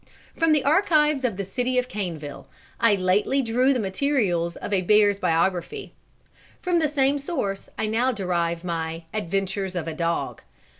From 0.35 0.51
the 0.51 0.63
archives 0.63 1.23
of 1.23 1.37
the 1.37 1.45
city 1.45 1.77
of 1.77 1.87
Caneville, 1.87 2.47
I 2.79 2.95
lately 2.95 3.43
drew 3.43 3.71
the 3.71 3.79
materials 3.79 4.55
of 4.55 4.73
a 4.73 4.81
Bear's 4.81 5.19
Biography. 5.19 5.93
From 6.59 6.79
the 6.79 6.89
same 6.89 7.19
source 7.19 7.69
I 7.77 7.85
now 7.85 8.11
derive 8.11 8.63
my 8.63 9.03
"Adventures 9.13 9.75
of 9.75 9.87
a 9.87 9.93
Dog." 9.93 10.41